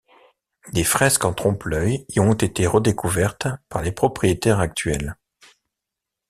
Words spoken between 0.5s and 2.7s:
Des fresques en trompe-l'œil y ont été